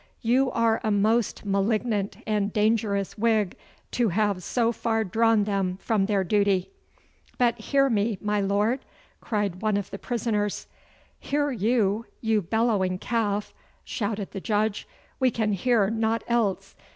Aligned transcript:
You 0.23 0.49
are 0.49 0.81
a 0.83 0.89
most 0.89 1.45
malignant 1.45 2.17
and 2.25 2.51
dangerous 2.51 3.19
Whig 3.19 3.55
to 3.91 4.09
have 4.09 4.41
so 4.41 4.71
far 4.71 5.03
drawn 5.03 5.43
them 5.43 5.77
from 5.77 6.07
their 6.07 6.23
duty.' 6.23 6.71
'But 7.37 7.59
hear 7.59 7.87
me, 7.87 8.17
my 8.19 8.41
Lord!' 8.41 8.83
cried 9.19 9.61
one 9.61 9.77
of 9.77 9.91
the 9.91 9.99
prisoners. 9.99 10.65
'Hear 11.19 11.51
you, 11.51 12.07
you 12.19 12.41
bellowing 12.41 12.97
calf!' 12.97 13.53
shouted 13.83 14.31
the 14.31 14.41
Judge. 14.41 14.87
'We 15.19 15.29
can 15.29 15.53
hear 15.53 15.91
naught 15.91 16.23
else. 16.27 16.73